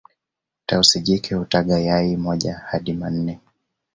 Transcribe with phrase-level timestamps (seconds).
[0.65, 3.39] tausi jike hutaga yai moja hadi manne